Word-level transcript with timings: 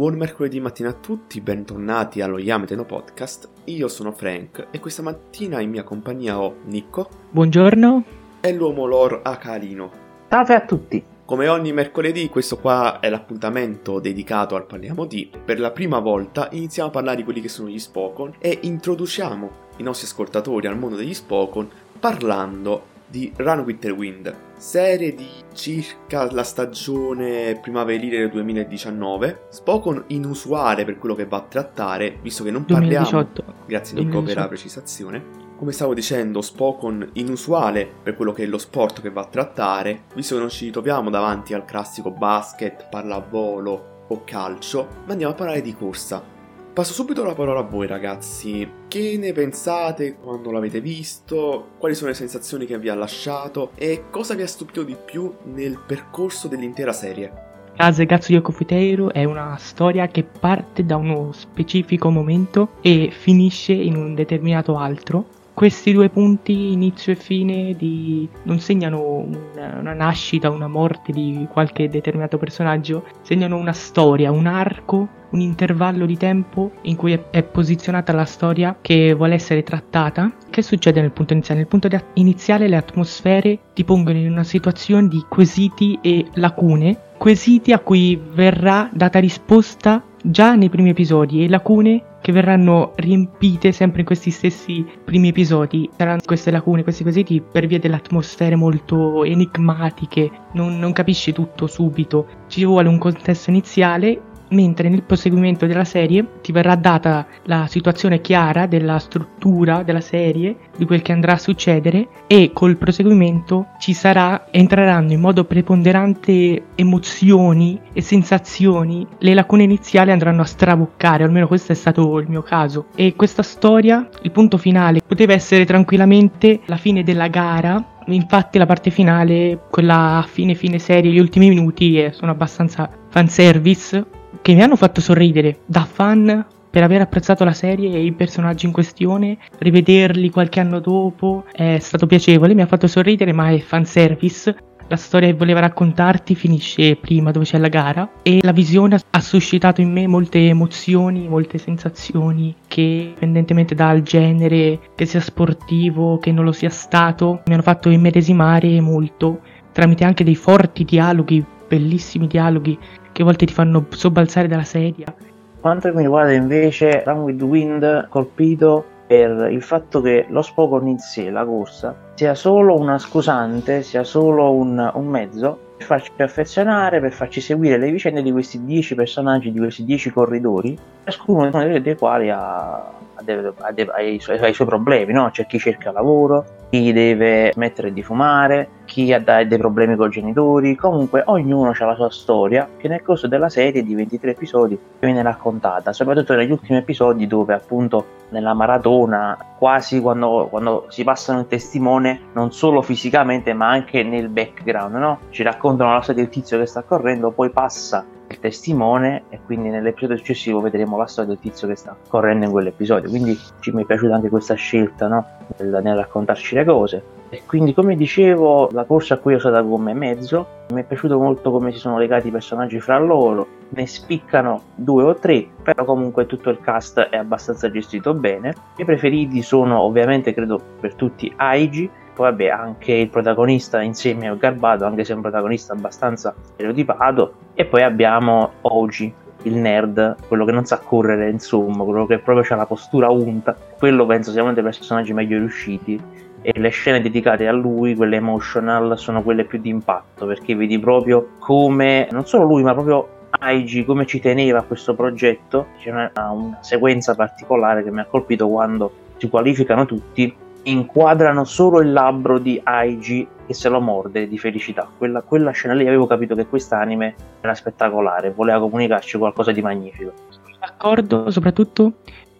Buon 0.00 0.14
mercoledì 0.14 0.60
mattina 0.60 0.88
a 0.88 0.94
tutti, 0.94 1.42
bentornati 1.42 2.22
allo 2.22 2.38
Yameteno 2.38 2.86
Podcast. 2.86 3.50
Io 3.64 3.86
sono 3.86 4.12
Frank 4.12 4.68
e 4.70 4.80
questa 4.80 5.02
mattina 5.02 5.60
in 5.60 5.68
mia 5.68 5.82
compagnia 5.82 6.40
ho 6.40 6.56
Nico. 6.64 7.06
Buongiorno. 7.28 8.04
E 8.40 8.52
l'uomo 8.54 8.86
lore 8.86 9.20
Acalino. 9.22 9.92
Salve 10.26 10.54
a 10.54 10.64
tutti. 10.64 11.04
Come 11.26 11.48
ogni 11.48 11.74
mercoledì, 11.74 12.30
questo 12.30 12.56
qua 12.56 13.00
è 13.00 13.10
l'appuntamento 13.10 14.00
dedicato 14.00 14.56
al 14.56 14.64
Parliamo 14.64 15.04
di. 15.04 15.30
Per 15.44 15.60
la 15.60 15.70
prima 15.70 15.98
volta 15.98 16.48
iniziamo 16.50 16.88
a 16.88 16.92
parlare 16.92 17.18
di 17.18 17.24
quelli 17.24 17.42
che 17.42 17.50
sono 17.50 17.68
gli 17.68 17.78
Spokon 17.78 18.36
e 18.38 18.58
introduciamo 18.62 19.50
i 19.76 19.82
nostri 19.82 20.06
ascoltatori 20.06 20.66
al 20.66 20.78
mondo 20.78 20.96
degli 20.96 21.12
Spokon 21.12 21.68
parlando 22.00 22.84
di 23.10 23.32
Run 23.36 23.60
with 23.60 23.80
the 23.80 23.90
Wind, 23.90 24.34
serie 24.56 25.14
di 25.14 25.28
circa 25.52 26.30
la 26.30 26.44
stagione 26.44 27.58
primaverile 27.60 28.18
del 28.18 28.30
2019, 28.30 29.46
Spokon 29.50 30.04
inusuale 30.08 30.84
per 30.84 30.96
quello 30.98 31.14
che 31.14 31.26
va 31.26 31.38
a 31.38 31.46
trattare, 31.48 32.18
visto 32.22 32.44
che 32.44 32.50
non 32.50 32.64
parliamo... 32.64 33.10
2018. 33.10 33.54
Grazie 33.66 33.94
Nico 33.96 34.20
2018. 34.20 34.24
per 34.26 34.36
la 34.36 34.48
precisazione. 34.48 35.48
Come 35.56 35.72
stavo 35.72 35.92
dicendo, 35.92 36.40
Spokon 36.40 37.10
inusuale 37.14 37.86
per 38.02 38.16
quello 38.16 38.32
che 38.32 38.44
è 38.44 38.46
lo 38.46 38.58
sport 38.58 39.02
che 39.02 39.10
va 39.10 39.22
a 39.22 39.26
trattare, 39.26 40.04
visto 40.14 40.34
che 40.34 40.40
non 40.40 40.48
ci 40.48 40.66
ritroviamo 40.66 41.10
davanti 41.10 41.52
al 41.52 41.64
classico 41.64 42.10
basket, 42.10 42.88
pallavolo 42.88 44.04
o 44.08 44.22
calcio, 44.24 44.88
ma 45.04 45.12
andiamo 45.12 45.32
a 45.32 45.36
parlare 45.36 45.60
di 45.60 45.74
corsa. 45.74 46.38
Passo 46.72 46.92
subito 46.92 47.24
la 47.24 47.34
parola 47.34 47.60
a 47.60 47.64
voi 47.64 47.88
ragazzi, 47.88 48.66
che 48.86 49.16
ne 49.18 49.32
pensate 49.32 50.14
quando 50.14 50.52
l'avete 50.52 50.80
visto, 50.80 51.70
quali 51.78 51.96
sono 51.96 52.10
le 52.10 52.14
sensazioni 52.14 52.64
che 52.64 52.78
vi 52.78 52.88
ha 52.88 52.94
lasciato 52.94 53.72
e 53.74 54.04
cosa 54.08 54.34
vi 54.34 54.42
ha 54.42 54.46
stupito 54.46 54.84
di 54.84 54.96
più 55.04 55.34
nel 55.52 55.80
percorso 55.84 56.46
dell'intera 56.46 56.92
serie? 56.92 57.48
Case 57.76 58.06
Gatsu 58.06 58.32
Yoko 58.32 58.52
Futeiro 58.52 59.12
è 59.12 59.24
una 59.24 59.56
storia 59.58 60.06
che 60.06 60.22
parte 60.22 60.84
da 60.84 60.96
uno 60.96 61.32
specifico 61.32 62.08
momento 62.10 62.74
e 62.82 63.10
finisce 63.10 63.72
in 63.72 63.96
un 63.96 64.14
determinato 64.14 64.76
altro. 64.76 65.38
Questi 65.60 65.92
due 65.92 66.08
punti, 66.08 66.72
inizio 66.72 67.12
e 67.12 67.16
fine, 67.16 67.76
di- 67.76 68.26
non 68.44 68.60
segnano 68.60 69.26
una, 69.26 69.76
una 69.78 69.92
nascita, 69.92 70.48
una 70.48 70.68
morte 70.68 71.12
di 71.12 71.46
qualche 71.52 71.90
determinato 71.90 72.38
personaggio, 72.38 73.04
segnano 73.20 73.58
una 73.58 73.74
storia, 73.74 74.30
un 74.30 74.46
arco, 74.46 75.06
un 75.32 75.40
intervallo 75.40 76.06
di 76.06 76.16
tempo 76.16 76.70
in 76.84 76.96
cui 76.96 77.12
è, 77.12 77.28
è 77.28 77.42
posizionata 77.42 78.14
la 78.14 78.24
storia 78.24 78.78
che 78.80 79.12
vuole 79.12 79.34
essere 79.34 79.62
trattata. 79.62 80.32
Che 80.48 80.62
succede 80.62 81.02
nel 81.02 81.12
punto 81.12 81.34
iniziale? 81.34 81.60
Nel 81.60 81.68
punto 81.68 81.88
de- 81.88 82.04
iniziale 82.14 82.66
le 82.66 82.76
atmosfere 82.76 83.58
ti 83.74 83.84
pongono 83.84 84.16
in 84.16 84.30
una 84.30 84.44
situazione 84.44 85.08
di 85.08 85.22
quesiti 85.28 85.98
e 86.00 86.24
lacune, 86.36 86.98
quesiti 87.18 87.72
a 87.72 87.80
cui 87.80 88.18
verrà 88.32 88.88
data 88.90 89.18
risposta 89.18 90.02
già 90.22 90.54
nei 90.54 90.68
primi 90.68 90.90
episodi 90.90 91.44
e 91.44 91.48
lacune 91.48 92.04
che 92.20 92.32
verranno 92.32 92.92
riempite 92.96 93.72
sempre 93.72 94.00
in 94.00 94.06
questi 94.06 94.30
stessi 94.30 94.84
primi 95.04 95.28
episodi. 95.28 95.88
Saranno 95.96 96.20
queste 96.24 96.50
lacune, 96.50 96.82
questi 96.82 97.02
quesiti 97.02 97.40
per 97.40 97.66
via 97.66 97.78
delle 97.78 97.96
atmosfere 97.96 98.56
molto 98.56 99.24
enigmatiche, 99.24 100.30
non, 100.52 100.78
non 100.78 100.92
capisci 100.92 101.32
tutto 101.32 101.66
subito, 101.66 102.26
ci 102.46 102.64
vuole 102.64 102.88
un 102.88 102.98
contesto 102.98 103.50
iniziale 103.50 104.20
mentre 104.50 104.88
nel 104.88 105.02
proseguimento 105.02 105.66
della 105.66 105.84
serie 105.84 106.26
ti 106.40 106.52
verrà 106.52 106.74
data 106.76 107.26
la 107.44 107.66
situazione 107.68 108.20
chiara 108.20 108.66
della 108.66 108.98
struttura 108.98 109.82
della 109.82 110.00
serie, 110.00 110.56
di 110.76 110.84
quel 110.86 111.02
che 111.02 111.12
andrà 111.12 111.32
a 111.32 111.38
succedere 111.38 112.08
e 112.26 112.50
col 112.52 112.76
proseguimento 112.76 113.66
ci 113.78 113.92
sarà 113.92 114.46
entreranno 114.50 115.12
in 115.12 115.20
modo 115.20 115.44
preponderante 115.44 116.64
emozioni 116.74 117.80
e 117.92 118.02
sensazioni, 118.02 119.06
le 119.18 119.34
lacune 119.34 119.64
iniziali 119.64 120.10
andranno 120.10 120.42
a 120.42 120.46
straboccare, 120.46 121.24
almeno 121.24 121.46
questo 121.46 121.72
è 121.72 121.74
stato 121.74 122.18
il 122.18 122.28
mio 122.28 122.42
caso. 122.42 122.86
E 122.94 123.14
questa 123.16 123.42
storia, 123.42 124.08
il 124.22 124.30
punto 124.30 124.58
finale, 124.58 125.00
poteva 125.06 125.32
essere 125.32 125.64
tranquillamente 125.64 126.60
la 126.66 126.76
fine 126.76 127.02
della 127.02 127.28
gara. 127.28 127.84
Infatti 128.06 128.58
la 128.58 128.66
parte 128.66 128.90
finale, 128.90 129.66
quella 129.70 130.24
fine 130.26 130.54
fine 130.54 130.78
serie, 130.78 131.12
gli 131.12 131.18
ultimi 131.18 131.48
minuti 131.48 132.00
eh, 132.00 132.12
sono 132.12 132.32
abbastanza 132.32 132.90
fanservice 133.08 134.18
che 134.42 134.54
mi 134.54 134.62
hanno 134.62 134.76
fatto 134.76 135.00
sorridere 135.00 135.60
da 135.66 135.84
fan 135.84 136.46
per 136.70 136.82
aver 136.84 137.00
apprezzato 137.00 137.44
la 137.44 137.52
serie 137.52 137.92
e 137.92 138.04
i 138.04 138.12
personaggi 138.12 138.66
in 138.66 138.72
questione, 138.72 139.38
rivederli 139.58 140.30
qualche 140.30 140.60
anno 140.60 140.78
dopo 140.78 141.44
è 141.52 141.78
stato 141.80 142.06
piacevole, 142.06 142.54
mi 142.54 142.62
ha 142.62 142.66
fatto 142.66 142.86
sorridere 142.86 143.32
ma 143.32 143.50
è 143.50 143.58
fanservice. 143.58 144.56
La 144.86 144.96
storia 144.96 145.28
che 145.28 145.34
voleva 145.34 145.60
raccontarti 145.60 146.34
finisce 146.34 146.96
prima 146.96 147.30
dove 147.30 147.44
c'è 147.44 147.58
la 147.58 147.68
gara 147.68 148.10
e 148.22 148.40
la 148.42 148.50
visione 148.50 148.98
ha 149.10 149.20
suscitato 149.20 149.80
in 149.80 149.92
me 149.92 150.08
molte 150.08 150.48
emozioni, 150.48 151.28
molte 151.28 151.58
sensazioni 151.58 152.56
che 152.66 152.80
indipendentemente 152.80 153.76
dal 153.76 154.02
genere, 154.02 154.80
che 154.96 155.06
sia 155.06 155.20
sportivo, 155.20 156.18
che 156.18 156.32
non 156.32 156.44
lo 156.44 156.50
sia 156.50 156.70
stato, 156.70 157.42
mi 157.46 157.52
hanno 157.52 157.62
fatto 157.62 157.88
immedesimare 157.88 158.80
molto 158.80 159.42
tramite 159.72 160.04
anche 160.04 160.24
dei 160.24 160.34
forti 160.34 160.82
dialoghi, 160.82 161.44
bellissimi 161.70 162.26
dialoghi 162.26 162.76
che 163.12 163.22
a 163.22 163.24
volte 163.24 163.46
ti 163.46 163.52
fanno 163.52 163.86
sobbalzare 163.90 164.48
dalla 164.48 164.64
sedia. 164.64 165.14
Quanto 165.60 165.92
mi 165.94 166.02
riguarda 166.02 166.32
invece, 166.32 167.04
Run 167.04 167.20
with 167.20 167.42
Wind 167.42 168.08
colpito 168.08 168.84
per 169.06 169.48
il 169.50 169.62
fatto 169.62 170.00
che 170.00 170.26
lo 170.28 170.42
Spokon 170.42 170.88
in 170.88 170.98
sé, 170.98 171.30
la 171.30 171.44
corsa, 171.44 171.94
sia 172.14 172.34
solo 172.34 172.76
una 172.76 172.98
scusante, 172.98 173.82
sia 173.82 174.04
solo 174.04 174.52
un, 174.52 174.90
un 174.94 175.06
mezzo 175.06 175.58
per 175.76 175.86
farci 175.86 176.10
affezionare, 176.18 177.00
per 177.00 177.12
farci 177.12 177.40
seguire 177.40 177.78
le 177.78 177.90
vicende 177.90 178.22
di 178.22 178.32
questi 178.32 178.64
10 178.64 178.94
personaggi, 178.94 179.52
di 179.52 179.58
questi 179.58 179.84
10 179.84 180.10
corridori, 180.10 180.78
ciascuno 181.04 181.50
dei 181.50 181.96
quali 181.96 182.30
ha, 182.30 182.92
ha 183.20 183.22
deve- 183.22 183.52
ha 183.58 183.72
deve- 183.72 183.92
ha 183.92 184.00
i, 184.00 184.18
suoi, 184.18 184.66
problemi, 184.66 185.12
no? 185.12 185.30
C'è 185.30 185.46
chi 185.46 185.58
cerca 185.58 185.92
lavoro, 185.92 186.44
chi 186.70 186.92
deve 186.92 187.50
smettere 187.52 187.92
di 187.92 188.02
fumare, 188.02 188.68
chi 188.86 189.12
ha 189.12 189.18
dei 189.20 189.58
problemi 189.58 189.96
con 189.96 190.08
i 190.08 190.10
genitori, 190.10 190.74
comunque 190.74 191.22
ognuno 191.26 191.70
ha 191.70 191.84
la 191.84 191.94
sua 191.94 192.10
storia 192.10 192.68
che 192.76 192.88
nel 192.88 193.02
corso 193.02 193.28
della 193.28 193.48
serie 193.48 193.82
di 193.82 193.94
23 193.94 194.30
episodi 194.30 194.78
viene 194.98 195.22
raccontata, 195.22 195.92
soprattutto 195.92 196.34
negli 196.34 196.50
ultimi 196.50 196.78
episodi 196.78 197.26
dove 197.26 197.54
appunto 197.54 198.18
nella 198.30 198.54
maratona, 198.54 199.36
quasi 199.58 200.00
quando, 200.00 200.46
quando 200.48 200.86
si 200.88 201.04
passano 201.04 201.40
il 201.40 201.46
testimone 201.46 202.20
non 202.32 202.52
solo 202.52 202.82
fisicamente 202.82 203.52
ma 203.52 203.68
anche 203.68 204.02
nel 204.02 204.28
background, 204.28 204.94
no? 204.94 205.18
Ci 205.30 205.42
raccontano 205.42 205.92
la 205.92 206.00
storia 206.00 206.22
del 206.22 206.32
tizio 206.32 206.58
che 206.58 206.66
sta 206.66 206.82
correndo, 206.82 207.30
poi 207.30 207.50
passa 207.50 208.04
il 208.30 208.38
testimone 208.38 209.24
e 209.28 209.40
quindi 209.44 209.68
nell'episodio 209.70 210.16
successivo 210.16 210.60
vedremo 210.60 210.96
la 210.96 211.06
storia 211.06 211.32
del 211.32 211.40
tizio 211.40 211.66
che 211.66 211.74
sta 211.74 211.96
correndo 212.08 212.44
in 212.46 212.52
quell'episodio. 212.52 213.10
Quindi 213.10 213.36
ci 213.58 213.72
mi 213.72 213.82
è 213.82 213.86
piaciuta 213.86 214.14
anche 214.14 214.28
questa 214.28 214.54
scelta, 214.54 215.08
no? 215.08 215.26
Nel, 215.58 215.80
nel 215.82 215.96
raccontarci 215.96 216.54
le 216.54 216.64
cose. 216.64 217.02
E 217.32 217.42
quindi, 217.46 217.74
come 217.74 217.94
dicevo, 217.94 218.68
la 218.72 218.84
corsa 218.84 219.18
qui 219.18 219.34
è 219.34 219.36
usata 219.36 219.62
come 219.62 219.94
mezzo. 219.94 220.46
Mi 220.70 220.80
è 220.80 220.84
piaciuto 220.84 221.18
molto 221.18 221.50
come 221.50 221.70
si 221.72 221.78
sono 221.78 221.98
legati 221.98 222.28
i 222.28 222.32
personaggi 222.32 222.80
fra 222.80 222.98
loro. 222.98 223.46
Ne 223.70 223.86
spiccano 223.86 224.62
due 224.74 225.04
o 225.04 225.14
tre, 225.14 225.46
però 225.62 225.84
comunque 225.84 226.26
tutto 226.26 226.50
il 226.50 226.60
cast 226.60 226.98
è 226.98 227.16
abbastanza 227.16 227.70
gestito 227.70 228.14
bene. 228.14 228.48
I 228.48 228.54
miei 228.76 228.86
preferiti 228.86 229.42
sono 229.42 229.80
ovviamente, 229.80 230.34
credo 230.34 230.60
per 230.80 230.94
tutti, 230.94 231.32
Aigi. 231.36 231.88
Poi 232.20 232.28
vabbè, 232.28 232.48
anche 232.48 232.92
il 232.92 233.08
protagonista 233.08 233.80
insieme 233.80 234.28
a 234.28 234.34
Garbato, 234.34 234.84
anche 234.84 235.04
se 235.04 235.12
è 235.12 235.16
un 235.16 235.22
protagonista 235.22 235.72
abbastanza 235.72 236.34
stereotipato. 236.52 237.32
E 237.54 237.64
poi 237.64 237.82
abbiamo 237.82 238.50
Oji, 238.60 239.10
il 239.44 239.54
nerd, 239.54 240.16
quello 240.28 240.44
che 240.44 240.52
non 240.52 240.66
sa 240.66 240.80
correre, 240.80 241.30
insomma, 241.30 241.82
quello 241.82 242.04
che 242.04 242.18
proprio 242.18 242.44
ha 242.52 242.56
la 242.58 242.66
postura 242.66 243.08
unta. 243.08 243.56
Quello 243.78 244.04
penso 244.04 244.32
sia 244.32 244.42
uno 244.42 244.52
dei 244.52 244.62
personaggi 244.62 245.14
meglio 245.14 245.38
riusciti 245.38 245.98
e 246.42 246.52
le 246.60 246.68
scene 246.68 247.00
dedicate 247.00 247.48
a 247.48 247.52
lui, 247.52 247.94
quelle 247.94 248.16
emotional, 248.16 248.98
sono 248.98 249.22
quelle 249.22 249.44
più 249.44 249.58
di 249.58 249.70
impatto 249.70 250.26
perché 250.26 250.54
vedi 250.54 250.78
proprio 250.78 251.30
come 251.38 252.06
non 252.10 252.26
solo 252.26 252.44
lui, 252.44 252.62
ma 252.62 252.74
proprio 252.74 253.08
Aigi 253.30 253.82
come 253.86 254.04
ci 254.04 254.20
teneva 254.20 254.58
a 254.58 254.62
questo 254.64 254.94
progetto. 254.94 255.68
C'è 255.78 255.88
una, 255.88 256.12
una 256.14 256.58
sequenza 256.60 257.14
particolare 257.14 257.82
che 257.82 257.90
mi 257.90 258.00
ha 258.00 258.04
colpito 258.04 258.46
quando 258.46 258.92
si 259.16 259.26
qualificano 259.30 259.86
tutti, 259.86 260.48
inquadrano 260.64 261.44
solo 261.44 261.80
il 261.80 261.92
labbro 261.92 262.38
di 262.38 262.60
Aigi 262.62 263.26
che 263.46 263.54
se 263.54 263.68
lo 263.68 263.80
morde 263.80 264.28
di 264.28 264.38
felicità. 264.38 264.88
Quella, 264.96 265.22
quella 265.22 265.50
scena 265.50 265.74
lì 265.74 265.86
avevo 265.86 266.06
capito 266.06 266.34
che 266.34 266.46
quest'anime 266.46 267.14
era 267.40 267.54
spettacolare, 267.54 268.30
voleva 268.30 268.60
comunicarci 268.60 269.18
qualcosa 269.18 269.52
di 269.52 269.62
magnifico. 269.62 270.12
D'accordo, 270.60 271.30
soprattutto 271.30 271.94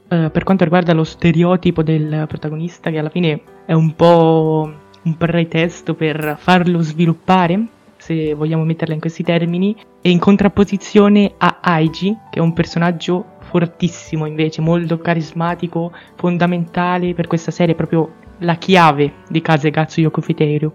eh, 0.09 0.29
per 0.31 0.45
quanto 0.45 0.65
riguarda 0.65 0.93
lo 0.93 1.05
stereotipo 1.05 1.83
del 1.83 2.27
protagonista, 2.29 2.91
che 2.91 2.99
alla 2.99 3.09
fine 3.09 3.41
è 3.65 3.73
un 3.73 3.95
po' 3.95 4.71
un 5.03 5.17
pretesto 5.17 5.95
per 5.95 6.37
farlo 6.39 6.81
sviluppare, 6.81 7.65
se 8.01 8.35
vogliamo 8.35 8.65
metterla 8.65 8.95
in 8.95 9.01
questi 9.01 9.23
termini, 9.23 9.77
e 10.01 10.11
in 10.11 10.19
contrapposizione 10.19 11.35
a 11.37 11.59
Aigi, 11.61 12.17
che 12.31 12.39
è 12.39 12.43
un 12.43 12.53
personaggio 12.53 13.37
fortissimo 13.41 14.27
invece, 14.27 14.61
molto 14.61 14.99
carismatico, 14.99 15.93
fondamentale 16.17 17.15
per 17.15 17.27
questa 17.27 17.51
serie, 17.51 17.75
proprio 17.75 18.15
la 18.39 18.57
chiave 18.57 19.13
di 19.29 19.41
Kazegatsu 19.41 20.01
Yokofiteiro. 20.01 20.73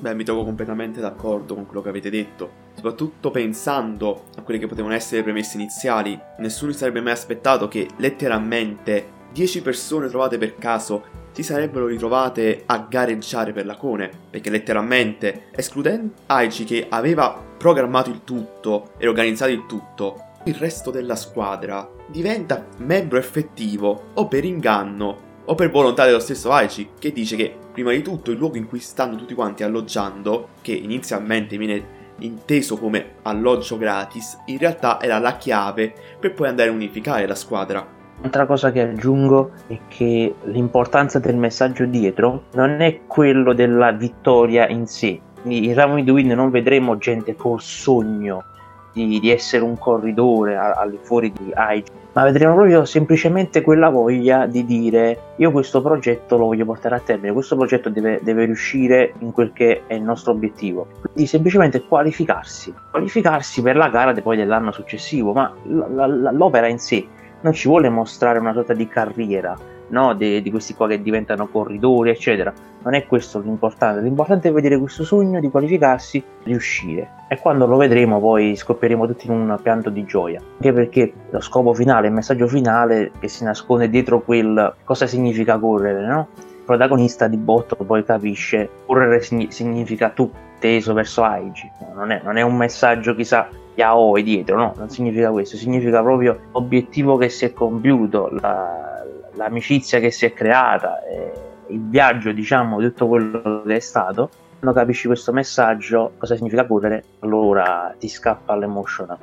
Beh, 0.00 0.14
mi 0.14 0.24
trovo 0.24 0.44
completamente 0.44 1.00
d'accordo 1.00 1.54
con 1.54 1.64
quello 1.64 1.80
che 1.80 1.88
avete 1.88 2.10
detto. 2.10 2.50
Soprattutto 2.74 3.30
pensando 3.30 4.24
a 4.36 4.42
quelle 4.42 4.58
che 4.58 4.66
potevano 4.66 4.94
essere 4.94 5.18
le 5.18 5.22
premesse 5.22 5.56
iniziali, 5.56 6.18
nessuno 6.38 6.72
si 6.72 6.78
sarebbe 6.78 7.00
mai 7.00 7.12
aspettato 7.12 7.68
che 7.68 7.86
letteralmente 7.98 9.20
10 9.32 9.62
persone 9.62 10.08
trovate 10.08 10.36
per 10.38 10.56
caso 10.56 11.20
si 11.32 11.42
sarebbero 11.42 11.86
ritrovate 11.86 12.62
a 12.66 12.86
gareggiare 12.88 13.52
per 13.52 13.64
la 13.64 13.76
Cone, 13.76 14.10
perché 14.30 14.50
letteralmente, 14.50 15.44
escludendo 15.52 16.12
Aichi 16.26 16.64
che 16.64 16.86
aveva 16.88 17.42
programmato 17.56 18.10
il 18.10 18.20
tutto 18.24 18.92
e 18.98 19.08
organizzato 19.08 19.50
il 19.50 19.64
tutto, 19.66 20.30
il 20.44 20.54
resto 20.54 20.90
della 20.90 21.16
squadra 21.16 21.88
diventa 22.08 22.66
membro 22.78 23.18
effettivo 23.18 24.10
o 24.14 24.28
per 24.28 24.44
inganno 24.44 25.30
o 25.44 25.54
per 25.54 25.70
volontà 25.70 26.04
dello 26.04 26.20
stesso 26.20 26.52
Aichi, 26.52 26.90
che 26.98 27.12
dice 27.12 27.36
che 27.36 27.56
prima 27.72 27.92
di 27.92 28.02
tutto 28.02 28.30
il 28.30 28.36
luogo 28.36 28.58
in 28.58 28.68
cui 28.68 28.80
stanno 28.80 29.16
tutti 29.16 29.34
quanti 29.34 29.62
alloggiando, 29.62 30.50
che 30.60 30.72
inizialmente 30.72 31.56
viene 31.56 32.00
inteso 32.18 32.76
come 32.76 33.14
alloggio 33.22 33.78
gratis, 33.78 34.38
in 34.46 34.58
realtà 34.58 35.00
era 35.00 35.18
la 35.18 35.38
chiave 35.38 35.92
per 36.20 36.34
poi 36.34 36.48
andare 36.48 36.68
a 36.68 36.72
unificare 36.72 37.26
la 37.26 37.34
squadra. 37.34 38.00
Un'altra 38.22 38.46
cosa 38.46 38.70
che 38.70 38.82
aggiungo 38.82 39.50
è 39.66 39.76
che 39.88 40.32
l'importanza 40.44 41.18
del 41.18 41.34
messaggio 41.34 41.86
dietro 41.86 42.44
non 42.52 42.80
è 42.80 43.00
quello 43.08 43.52
della 43.52 43.90
vittoria 43.90 44.68
in 44.68 44.86
sé. 44.86 45.20
In 45.42 45.74
Ramo 45.74 46.04
the 46.04 46.10
Wind 46.12 46.30
non 46.30 46.50
vedremo 46.50 46.96
gente 46.98 47.34
col 47.34 47.60
sogno 47.60 48.44
di, 48.92 49.18
di 49.18 49.28
essere 49.28 49.64
un 49.64 49.76
corridore 49.76 50.56
fuori 51.00 51.32
di 51.32 51.50
Aige, 51.52 51.90
ma 52.12 52.22
vedremo 52.22 52.54
proprio 52.54 52.84
semplicemente 52.84 53.60
quella 53.60 53.88
voglia 53.88 54.46
di 54.46 54.64
dire 54.64 55.18
io 55.36 55.50
questo 55.50 55.82
progetto 55.82 56.36
lo 56.36 56.44
voglio 56.44 56.64
portare 56.64 56.94
a 56.94 57.00
termine, 57.00 57.32
questo 57.32 57.56
progetto 57.56 57.88
deve, 57.88 58.20
deve 58.22 58.44
riuscire 58.44 59.14
in 59.18 59.32
quel 59.32 59.52
che 59.52 59.82
è 59.88 59.94
il 59.94 60.02
nostro 60.02 60.30
obiettivo. 60.30 60.86
Quindi 61.00 61.26
semplicemente 61.26 61.84
qualificarsi, 61.84 62.72
qualificarsi 62.88 63.62
per 63.62 63.74
la 63.74 63.88
gara 63.88 64.14
poi 64.14 64.36
dell'anno 64.36 64.70
successivo, 64.70 65.32
ma 65.32 65.52
l- 65.64 65.76
l- 65.76 66.30
l'opera 66.36 66.68
in 66.68 66.78
sé 66.78 67.04
non 67.42 67.52
ci 67.52 67.68
vuole 67.68 67.88
mostrare 67.88 68.38
una 68.38 68.52
sorta 68.52 68.72
di 68.72 68.88
carriera, 68.88 69.56
no? 69.88 70.14
di, 70.14 70.42
di 70.42 70.50
questi 70.50 70.74
qua 70.74 70.88
che 70.88 71.02
diventano 71.02 71.46
corridori, 71.46 72.10
eccetera. 72.10 72.52
Non 72.82 72.94
è 72.94 73.06
questo 73.06 73.38
l'importante, 73.38 74.00
l'importante 74.00 74.48
è 74.48 74.52
vedere 74.52 74.78
questo 74.78 75.04
sogno 75.04 75.38
di 75.38 75.50
qualificarsi, 75.50 76.22
riuscire. 76.44 77.10
E 77.28 77.38
quando 77.38 77.66
lo 77.66 77.76
vedremo 77.76 78.18
poi 78.18 78.56
scoppieremo 78.56 79.06
tutti 79.06 79.26
in 79.26 79.32
un 79.32 79.58
pianto 79.62 79.90
di 79.90 80.04
gioia. 80.04 80.40
Anche 80.40 80.72
perché 80.72 81.12
lo 81.30 81.40
scopo 81.40 81.74
finale, 81.74 82.08
il 82.08 82.12
messaggio 82.12 82.48
finale 82.48 83.12
che 83.20 83.28
si 83.28 83.44
nasconde 83.44 83.88
dietro 83.88 84.20
quel 84.22 84.74
cosa 84.84 85.06
significa 85.06 85.58
correre, 85.58 86.06
no? 86.06 86.28
Il 86.36 86.64
protagonista 86.64 87.28
di 87.28 87.36
botto 87.36 87.76
poi 87.76 88.04
capisce 88.04 88.68
correre 88.86 89.20
significa 89.20 90.10
tu 90.10 90.30
teso 90.58 90.92
verso 90.92 91.22
Aigi. 91.22 91.70
Non 91.94 92.10
è, 92.10 92.20
non 92.24 92.36
è 92.36 92.42
un 92.42 92.56
messaggio 92.56 93.14
chissà 93.14 93.48
yaoi 93.74 94.22
dietro, 94.22 94.56
no, 94.56 94.74
non 94.76 94.90
significa 94.90 95.30
questo, 95.30 95.56
significa 95.56 96.02
proprio 96.02 96.38
l'obiettivo 96.52 97.16
che 97.16 97.28
si 97.28 97.44
è 97.44 97.52
compiuto, 97.52 98.28
la, 98.40 99.04
l'amicizia 99.34 99.98
che 99.98 100.10
si 100.10 100.26
è 100.26 100.32
creata, 100.32 101.04
eh, 101.04 101.32
il 101.68 101.80
viaggio, 101.80 102.32
diciamo, 102.32 102.80
di 102.80 102.86
tutto 102.88 103.08
quello 103.08 103.62
che 103.66 103.76
è 103.76 103.80
stato, 103.80 104.30
quando 104.58 104.78
capisci 104.78 105.06
questo 105.06 105.32
messaggio, 105.32 106.12
cosa 106.18 106.36
significa 106.36 106.66
correre, 106.66 107.04
allora 107.20 107.94
ti 107.98 108.08
scappa 108.08 108.54
l'emotional. 108.54 109.18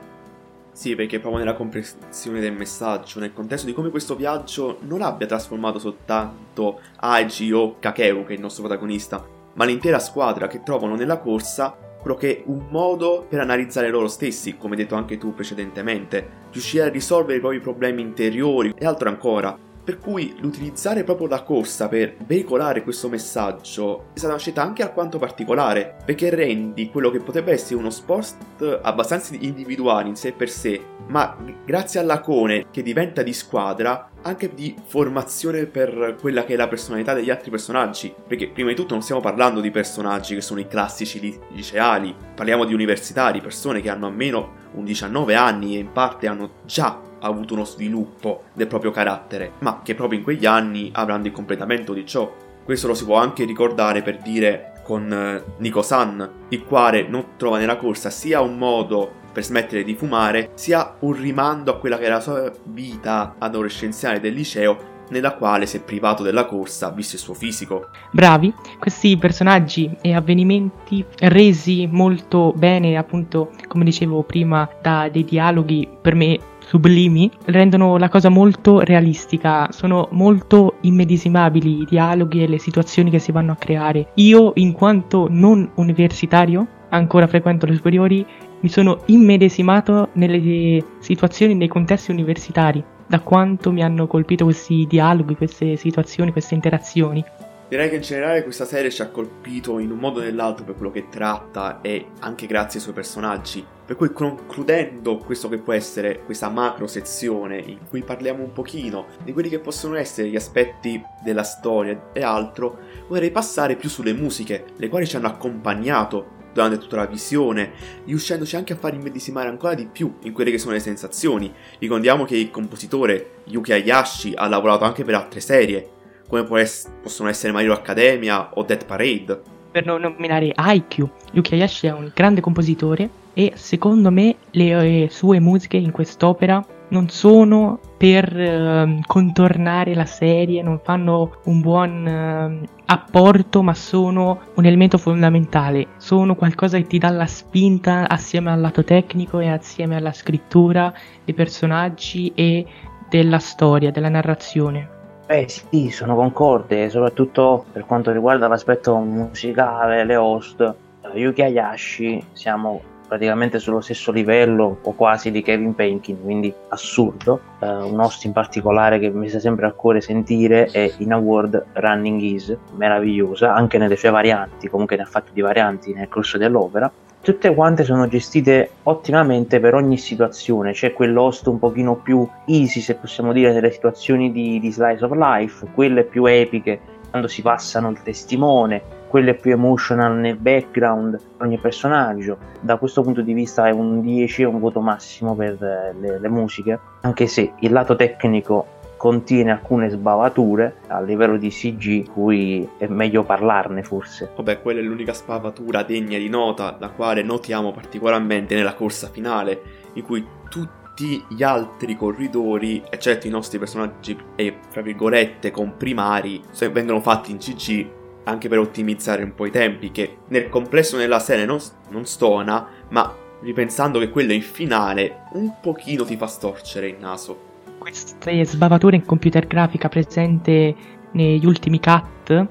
Sì, 0.72 0.96
perché 0.96 1.20
proprio 1.20 1.44
nella 1.44 1.56
comprensione 1.56 2.40
del 2.40 2.54
messaggio, 2.54 3.20
nel 3.20 3.34
contesto 3.34 3.66
di 3.66 3.74
come 3.74 3.90
questo 3.90 4.16
viaggio 4.16 4.78
non 4.82 5.02
abbia 5.02 5.28
trasformato 5.28 5.78
soltanto 5.78 6.80
Aiji 6.98 7.52
o 7.52 7.76
Kakeu, 7.80 8.24
che 8.24 8.32
è 8.32 8.36
il 8.36 8.42
nostro 8.42 8.64
protagonista, 8.64 9.24
ma 9.54 9.66
l'intera 9.66 10.00
squadra 10.00 10.48
che 10.48 10.64
trovano 10.64 10.96
nella 10.96 11.18
corsa 11.18 11.76
quello 12.02 12.16
che 12.16 12.38
è 12.38 12.44
un 12.46 12.68
modo 12.70 13.26
per 13.28 13.40
analizzare 13.40 13.90
loro 13.90 14.08
stessi, 14.08 14.58
come 14.58 14.76
detto 14.76 14.96
anche 14.96 15.18
tu 15.18 15.34
precedentemente, 15.34 16.48
riuscire 16.52 16.86
a 16.86 16.90
risolvere 16.90 17.38
i 17.38 17.42
propri 17.42 17.60
problemi 17.60 18.02
interiori 18.02 18.74
e 18.78 18.86
altro 18.86 19.10
ancora. 19.10 19.69
Per 19.90 19.98
cui 19.98 20.36
l'utilizzare 20.38 21.04
proprio 21.04 21.26
la 21.26 21.42
corsa 21.42 21.88
per 21.88 22.16
veicolare 22.28 22.84
questo 22.84 23.10
messaggio 23.10 24.10
è 24.14 24.20
stata 24.20 24.34
una 24.34 24.40
scelta 24.40 24.62
anche 24.62 24.84
alquanto 24.84 25.18
particolare, 25.18 25.96
perché 26.06 26.30
rendi 26.30 26.92
quello 26.92 27.10
che 27.10 27.20
potrebbe 27.20 27.54
essere 27.54 27.74
uno 27.74 27.90
sport 27.90 28.82
abbastanza 28.84 29.34
individuale 29.40 30.08
in 30.08 30.16
sé 30.16 30.32
per 30.32 30.48
sé, 30.48 30.80
ma 31.08 31.36
grazie 31.66 32.00
alla 32.00 32.20
Cone 32.20 32.68
che 32.70 32.84
diventa 32.84 33.24
di 33.24 33.34
squadra, 33.34 34.12
anche 34.22 34.54
di 34.54 34.76
formazione 34.86 35.66
per 35.66 36.18
quella 36.22 36.46
che 36.46 36.54
è 36.54 36.56
la 36.56 36.68
personalità 36.68 37.16
degli 37.16 37.32
altri 37.32 37.50
personaggi, 37.50 38.14
perché 38.28 38.48
prima 38.48 38.70
di 38.70 38.76
tutto 38.76 38.94
non 38.94 39.02
stiamo 39.02 39.22
parlando 39.22 39.60
di 39.60 39.72
personaggi 39.72 40.36
che 40.36 40.42
sono 40.42 40.60
i 40.60 40.68
classici 40.68 41.40
liceali, 41.50 42.14
parliamo 42.36 42.64
di 42.66 42.76
universitari, 42.76 43.42
persone 43.42 43.82
che 43.82 43.90
hanno 43.90 44.06
almeno 44.06 44.54
un 44.74 44.84
19 44.84 45.34
anni 45.34 45.78
e 45.78 45.80
in 45.80 45.92
parte 45.92 46.28
hanno 46.28 46.52
già 46.64 47.08
avuto 47.28 47.54
uno 47.54 47.66
sviluppo 47.66 48.44
del 48.54 48.68
proprio 48.68 48.92
carattere, 48.92 49.54
ma 49.60 49.82
che 49.84 49.96
proprio 49.96 50.20
in 50.20 50.24
quegli 50.24 50.46
anni 50.46 50.90
avranno 50.94 51.28
il 51.28 51.32
completamento 51.32 51.94
di 51.94 52.06
ciò. 52.06 52.32
Questo 52.64 52.88
lo 52.88 52.94
si 52.94 53.06
può 53.06 53.16
anche 53.16 53.46
ricordare 53.46 54.02
per 54.02 54.18
dire 54.18 54.74
con 54.84 55.12
eh, 55.12 55.44
Nico 55.58 55.82
San, 55.82 56.48
il 56.50 56.64
quale 56.64 57.08
non 57.08 57.36
trova 57.38 57.58
nella 57.58 57.78
corsa 57.78 58.10
sia 58.10 58.42
un 58.42 58.58
modo 58.58 59.18
per 59.32 59.44
smettere 59.44 59.84
di 59.84 59.96
fumare, 59.96 60.52
sia 60.56 60.96
un 61.00 61.14
rimando 61.14 61.72
a 61.72 61.78
quella 61.78 61.98
che 61.98 62.06
era 62.06 62.16
la 62.16 62.22
sua 62.22 62.52
vita 62.64 63.36
adolescenziale 63.38 64.20
del 64.20 64.34
liceo 64.34 64.89
nella 65.10 65.34
quale 65.34 65.66
si 65.66 65.78
è 65.78 65.82
privato 65.82 66.24
della 66.24 66.46
corsa 66.46 66.90
visto 66.90 67.16
il 67.16 67.22
suo 67.22 67.34
fisico. 67.34 67.90
Bravi, 68.12 68.54
questi 68.80 69.18
personaggi 69.18 69.90
e 70.02 70.14
avvenimenti 70.14 71.04
resi 71.20 71.88
molto 71.92 72.54
bene, 72.56 72.98
appunto, 72.98 73.52
come 73.68 73.84
dicevo 73.84 74.24
prima, 74.24 74.70
da 74.82 75.10
dei 75.12 75.24
dialoghi 75.26 75.88
per 76.02 76.16
me 76.16 76.40
sublimi 76.70 77.32
rendono 77.46 77.98
la 77.98 78.10
cosa 78.10 78.30
molto 78.30 78.80
realistica, 78.82 79.72
sono 79.72 80.08
molto 80.12 80.76
immedesimabili 80.82 81.82
i 81.82 81.86
dialoghi 81.86 82.44
e 82.44 82.48
le 82.48 82.60
situazioni 82.60 83.10
che 83.10 83.18
si 83.18 83.32
vanno 83.32 83.54
a 83.54 83.56
creare. 83.56 84.12
Io, 84.16 84.52
in 84.56 84.74
quanto 84.74 85.28
non 85.30 85.68
universitario, 85.76 86.68
ancora 86.90 87.26
frequento 87.26 87.66
le 87.66 87.76
superiori, 87.76 88.26
mi 88.62 88.70
sono 88.70 89.02
immedesimato 89.06 90.10
nelle 90.14 90.84
situazioni, 91.00 91.56
nei 91.56 91.68
contesti 91.68 92.12
universitari, 92.12 92.84
da 93.10 93.22
quanto 93.22 93.72
mi 93.72 93.84
hanno 93.84 94.06
colpito 94.06 94.44
questi 94.44 94.86
dialoghi, 94.88 95.36
queste 95.36 95.76
situazioni, 95.78 96.32
queste 96.32 96.54
interazioni. 96.54 97.26
Direi 97.68 97.90
che 97.90 97.96
in 97.96 98.02
generale 98.02 98.44
questa 98.44 98.66
serie 98.66 98.92
ci 98.92 99.02
ha 99.02 99.10
colpito 99.10 99.80
in 99.80 99.90
un 99.90 99.98
modo 99.98 100.20
o 100.20 100.24
nell'altro 100.24 100.64
per 100.64 100.76
quello 100.76 100.92
che 100.92 101.08
tratta 101.10 101.82
e 101.82 102.10
anche 102.20 102.46
grazie 102.46 102.78
ai 102.78 102.84
suoi 102.84 102.94
personaggi. 102.94 103.66
Per 103.86 103.96
cui 103.96 104.12
concludendo 104.12 105.18
questo 105.18 105.50
che 105.50 105.58
può 105.58 105.74
essere 105.74 106.22
questa 106.24 106.50
macro 106.50 106.86
sezione 106.86 107.58
in 107.58 107.80
cui 107.90 108.04
parliamo 108.04 108.44
un 108.44 108.54
pochino 108.54 109.08
di 109.24 109.34
quelli 109.34 109.50
che 109.50 109.60
possono 109.60 109.96
essere 109.96 110.30
gli 110.30 110.36
aspetti 110.36 111.02
della 111.24 111.44
storia 111.44 112.10
e 112.14 112.22
altro, 112.22 112.78
vorrei 113.08 113.32
passare 113.32 113.76
più 113.76 113.90
sulle 113.90 114.14
musiche, 114.14 114.66
le 114.76 114.88
quali 114.88 115.08
ci 115.08 115.16
hanno 115.16 115.28
accompagnato 115.28 116.38
durante 116.54 116.78
tutta 116.78 116.98
la 116.98 117.06
visione, 117.06 117.72
riuscendoci 118.06 118.56
anche 118.56 118.74
a 118.74 118.78
far 118.78 118.94
immedesimare 118.94 119.50
ancora 119.50 119.74
di 119.74 119.88
più 119.92 120.16
in 120.24 120.34
quelle 120.34 120.52
che 120.52 120.58
sono 120.58 120.74
le 120.74 120.80
sensazioni. 120.80 121.54
Ricordiamo 121.80 122.26
che 122.26 122.38
il 122.38 122.52
compositore 122.52 123.42
Yuki 123.46 123.74
Hayashi 123.74 124.34
ha 124.36 124.48
lavorato 124.48 124.84
anche 124.84 125.04
per 125.04 125.16
altre 125.16 125.40
serie, 125.40 125.90
come 126.28 126.44
possono 126.44 127.30
essere 127.30 127.52
Mario 127.52 127.74
Academia 127.74 128.52
o 128.54 128.64
Dead 128.64 128.86
Parade. 128.86 129.42
Per 129.72 129.86
non 129.86 130.02
nominare 130.02 130.52
Haikyuu, 130.54 131.10
Yuki 131.34 131.54
Hayashi 131.54 131.88
è 131.88 131.92
un 131.92 132.12
grande 132.14 132.42
compositore 132.42 133.10
e 133.34 133.54
secondo 133.56 134.10
me 134.10 134.36
le 134.52 135.08
sue 135.12 135.40
musiche 135.40 135.78
in 135.78 135.92
quest'opera 135.92 136.66
non 136.90 137.10
sono 137.10 137.80
per 137.98 138.40
eh, 138.40 139.00
contornare 139.06 139.94
la 139.94 140.06
serie, 140.06 140.62
non 140.62 140.80
fanno 140.84 141.38
un 141.46 141.62
buon 141.62 142.08
eh, 142.08 142.68
apporto, 142.86 143.62
ma 143.62 143.74
sono 143.74 144.40
un 144.56 144.66
elemento 144.66 144.98
fondamentale. 144.98 145.88
Sono 145.98 146.36
qualcosa 146.36 146.78
che 146.78 146.88
ti 146.88 146.98
dà 146.98 147.10
la 147.10 147.26
spinta 147.26 148.08
assieme 148.08 148.52
al 148.52 148.62
lato 148.62 148.84
tecnico 148.84 149.40
e 149.40 149.50
assieme 149.50 149.96
alla 149.96 150.14
scrittura 150.14 150.94
dei 151.24 151.34
personaggi 151.34 152.32
e 152.36 152.66
della 153.10 153.40
storia, 153.40 153.92
della 153.92 154.10
narrazione. 154.10 154.98
Eh 155.28 155.48
sì, 155.48 155.90
sono 155.92 156.16
concorde, 156.16 156.90
soprattutto 156.90 157.66
per 157.72 157.86
quanto 157.86 158.12
riguarda 158.12 158.48
l'aspetto 158.48 158.98
musicale, 158.98 160.04
le 160.04 160.16
host. 160.16 160.76
Yuki 161.14 161.42
Hayashi 161.42 162.24
siamo 162.34 162.82
praticamente 163.10 163.60
sullo 163.60 163.82
stesso 163.82 164.12
livello 164.12 164.78
o 164.82 164.94
quasi 164.94 165.32
di 165.32 165.42
Kevin 165.42 165.76
Penkin, 165.76 166.22
quindi 166.22 166.54
assurdo. 166.70 167.42
Uh, 167.60 167.92
un 167.92 168.00
host 168.00 168.24
in 168.24 168.32
particolare 168.32 169.00
che 169.00 169.10
mi 169.10 169.28
sta 169.28 169.40
sempre 169.40 169.66
a 169.66 169.72
cuore 169.72 170.00
sentire 170.00 170.68
è 170.72 170.94
In 171.00 171.12
a 171.12 171.18
World 171.18 171.66
Running 171.74 172.22
Is, 172.22 172.56
meravigliosa, 172.76 173.54
anche 173.54 173.78
nelle 173.78 173.98
sue 173.98 174.12
varianti, 174.12 174.70
comunque 174.70 174.96
ne 174.96 175.02
ha 175.02 175.08
fatti 175.08 175.32
di 175.34 175.42
varianti 175.42 175.92
nel 175.92 176.08
corso 176.08 176.38
dell'opera 176.38 176.90
tutte 177.22 177.54
quante 177.54 177.84
sono 177.84 178.08
gestite 178.08 178.70
ottimamente 178.84 179.60
per 179.60 179.74
ogni 179.74 179.98
situazione, 179.98 180.72
c'è 180.72 180.94
quell'host 180.94 181.48
un 181.48 181.60
pochino 181.60 181.96
più 181.96 182.26
easy 182.46 182.80
se 182.80 182.96
possiamo 182.96 183.34
dire 183.34 183.52
nelle 183.52 183.72
situazioni 183.72 184.32
di, 184.32 184.58
di 184.60 184.72
slice 184.72 185.04
of 185.04 185.12
life, 185.12 185.68
quelle 185.74 186.06
più 186.06 186.26
epiche 186.26 186.80
quando 187.10 187.28
si 187.28 187.42
passano 187.42 187.90
il 187.90 188.02
testimone, 188.02 188.82
quelle 189.10 189.34
più 189.34 189.52
emotional 189.52 190.18
nel 190.18 190.38
background, 190.38 191.20
ogni 191.40 191.58
personaggio. 191.58 192.38
Da 192.62 192.78
questo 192.78 193.02
punto 193.02 193.22
di 193.22 193.34
vista 193.34 193.68
è 193.68 193.72
un 193.72 194.02
10, 194.02 194.44
è 194.44 194.46
un 194.46 194.60
voto 194.60 194.80
massimo 194.80 195.36
per 195.36 195.62
eh, 195.62 195.96
le, 196.00 196.20
le 196.20 196.30
musiche, 196.30 196.80
anche 197.02 197.28
se 197.28 197.54
il 197.60 197.72
lato 197.72 197.96
tecnico 197.96 198.78
contiene 198.98 199.52
alcune 199.52 199.90
sbavature 199.90 200.76
a 200.88 201.02
livello 201.02 201.38
di 201.38 201.50
CG, 201.50 202.10
cui 202.12 202.68
è 202.78 202.86
meglio 202.88 203.24
parlarne 203.24 203.82
forse. 203.82 204.32
Vabbè, 204.36 204.62
quella 204.62 204.82
è 204.82 204.84
l'unica 204.84 205.14
sbavatura 205.14 205.84
degna 205.84 206.18
di 206.18 206.30
nota, 206.30 206.76
la 206.80 206.90
quale 206.90 207.24
notiamo 207.24 207.72
particolarmente 207.72 208.56
nella 208.56 208.74
corsa 208.74 209.08
finale, 209.08 209.62
in 209.94 210.04
cui 210.04 210.26
tutti 210.50 211.24
gli 211.30 211.44
altri 211.44 211.96
corridori, 211.96 212.84
eccetto 212.90 213.26
i 213.26 213.30
nostri 213.30 213.58
personaggi 213.58 214.18
e, 214.36 214.58
fra 214.68 214.82
virgolette, 214.82 215.50
comprimari, 215.50 216.42
vengono 216.72 217.00
fatti 217.00 217.32
in 217.32 217.38
CG 217.38 217.98
anche 218.30 218.48
per 218.48 218.60
ottimizzare 218.60 219.24
un 219.24 219.36
po' 219.36 219.46
i 219.46 219.52
tempi, 219.52 219.92
che 219.92 220.20
nel 220.28 220.50
complesso 220.50 220.98
nella 220.98 221.20
serie 221.20 221.46
non, 221.46 221.60
non 221.90 222.06
stona, 222.06 222.68
ma 222.90 223.16
ripensando 223.42 224.00
che 224.00 224.10
quello 224.10 224.32
è 224.32 224.36
in 224.36 224.42
finale, 224.42 225.24
un 225.34 225.54
pochino 225.62 226.04
ti 226.04 226.16
fa 226.18 226.28
storcere 226.28 226.88
il 226.88 226.98
naso 227.00 227.48
queste 227.80 228.46
sbavature 228.46 228.98
in 228.98 229.06
computer 229.06 229.48
grafica 229.48 229.90
presente 229.90 230.76
negli 231.12 231.46
ultimi 231.46 231.80
cut, 231.80 232.48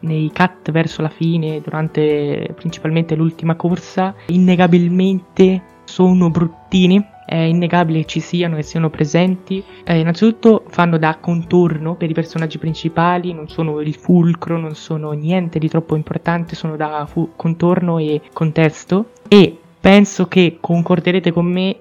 nei 0.00 0.30
cut 0.34 0.70
verso 0.70 1.00
la 1.00 1.08
fine, 1.08 1.62
durante 1.62 2.52
principalmente 2.54 3.14
l'ultima 3.14 3.54
corsa, 3.54 4.14
innegabilmente 4.26 5.62
sono 5.84 6.28
bruttini. 6.28 7.02
È 7.24 7.36
innegabile 7.36 8.00
che 8.00 8.06
ci 8.06 8.20
siano 8.20 8.56
e 8.56 8.62
siano 8.62 8.90
presenti. 8.90 9.62
Eh, 9.84 9.98
innanzitutto 9.98 10.64
fanno 10.68 10.98
da 10.98 11.18
contorno 11.20 11.94
per 11.94 12.10
i 12.10 12.14
personaggi 12.14 12.58
principali, 12.58 13.32
non 13.32 13.48
sono 13.48 13.80
il 13.80 13.94
fulcro, 13.94 14.58
non 14.58 14.74
sono 14.74 15.12
niente 15.12 15.58
di 15.58 15.68
troppo 15.68 15.96
importante, 15.96 16.54
sono 16.54 16.76
da 16.76 17.06
fu- 17.06 17.32
contorno 17.36 17.98
e 17.98 18.20
contesto. 18.32 19.10
E 19.28 19.56
penso 19.80 20.26
che 20.26 20.58
concorderete 20.60 21.32
con 21.32 21.46
me 21.46 21.76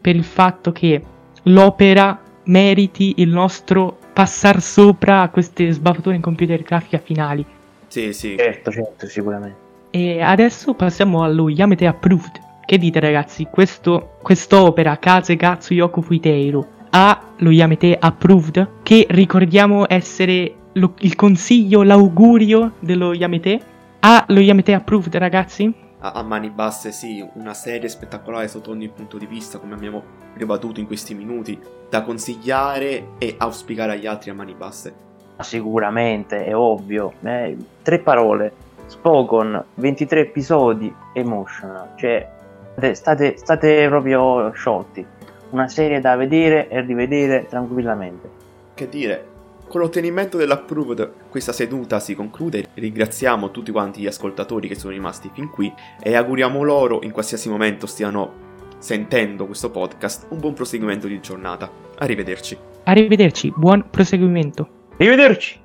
per 0.00 0.16
il 0.16 0.24
fatto 0.24 0.72
che 0.72 1.02
l'opera 1.44 2.20
meriti 2.44 3.14
il 3.18 3.28
nostro 3.28 3.98
passare 4.12 4.60
sopra 4.60 5.22
a 5.22 5.28
queste 5.28 5.70
sbavature 5.70 6.16
in 6.16 6.22
computer 6.22 6.60
grafica 6.62 6.98
finali. 6.98 7.44
Sì, 7.86 8.12
sì. 8.12 8.36
Certo, 8.36 8.70
certo, 8.70 9.06
sicuramente. 9.06 9.66
E 9.90 10.20
adesso 10.20 10.74
passiamo 10.74 11.22
allo 11.22 11.48
Yamete 11.48 11.86
Approved. 11.86 12.46
Che 12.68 12.76
dite 12.76 13.00
ragazzi, 13.00 13.46
Questo, 13.50 14.18
quest'opera 14.20 14.98
Kaze 14.98 15.36
Gatsu 15.36 15.72
Yoko 15.72 16.02
Fuiteiro 16.02 16.66
ha 16.90 17.32
lo 17.38 17.48
Yamete 17.48 17.96
Approved? 17.98 18.82
Che 18.82 19.06
ricordiamo 19.08 19.86
essere 19.88 20.54
lo, 20.74 20.92
il 20.98 21.14
consiglio, 21.14 21.82
l'augurio 21.82 22.72
dello 22.80 23.14
Yamete? 23.14 23.58
Ha 24.00 24.22
lo 24.28 24.40
Yamete 24.40 24.74
Approved 24.74 25.16
ragazzi? 25.16 25.74
a, 26.00 26.12
a 26.12 26.22
mani 26.22 26.50
basse, 26.50 26.92
sì, 26.92 27.26
una 27.36 27.54
serie 27.54 27.88
spettacolare 27.88 28.48
sotto 28.48 28.70
ogni 28.70 28.88
punto 28.88 29.16
di 29.16 29.24
vista, 29.24 29.56
come 29.56 29.72
abbiamo 29.72 30.02
ribattuto 30.34 30.78
in 30.78 30.86
questi 30.86 31.14
minuti, 31.14 31.58
da 31.88 32.02
consigliare 32.02 33.12
e 33.16 33.34
auspicare 33.38 33.92
agli 33.92 34.06
altri 34.06 34.28
a 34.28 34.34
mani 34.34 34.52
basse. 34.52 34.94
Sicuramente, 35.40 36.44
è 36.44 36.54
ovvio. 36.54 37.14
Eh, 37.22 37.56
tre 37.80 38.00
parole. 38.00 38.52
Spoken, 38.84 39.64
23 39.74 40.20
episodi, 40.20 40.94
emotional. 41.14 41.92
Cioè, 41.96 42.36
state, 42.94 43.36
state 43.36 43.86
proprio 43.88 44.50
sciolti. 44.52 45.04
Una 45.50 45.68
serie 45.68 46.00
da 46.00 46.16
vedere 46.16 46.68
e 46.68 46.80
rivedere 46.82 47.46
tranquillamente. 47.48 48.28
Che 48.74 48.88
dire, 48.88 49.24
con 49.68 49.80
l'ottenimento 49.80 50.36
dell'approved 50.36 51.10
questa 51.28 51.52
seduta 51.52 52.00
si 52.00 52.14
conclude, 52.14 52.68
ringraziamo 52.74 53.50
tutti 53.50 53.70
quanti 53.70 54.00
gli 54.00 54.06
ascoltatori 54.06 54.66
che 54.66 54.74
sono 54.74 54.92
rimasti 54.92 55.30
fin 55.32 55.50
qui 55.50 55.72
e 56.02 56.14
auguriamo 56.16 56.62
loro 56.62 57.00
in 57.02 57.10
qualsiasi 57.10 57.48
momento 57.48 57.86
stiano 57.86 58.46
sentendo 58.78 59.46
questo 59.46 59.70
podcast 59.70 60.26
un 60.30 60.38
buon 60.38 60.54
proseguimento 60.54 61.06
di 61.06 61.20
giornata. 61.20 61.70
Arrivederci. 61.98 62.56
Arrivederci, 62.84 63.52
buon 63.54 63.84
proseguimento. 63.90 64.68
Arrivederci. 64.96 65.60